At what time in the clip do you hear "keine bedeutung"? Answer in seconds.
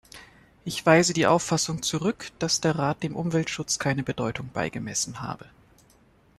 3.77-4.49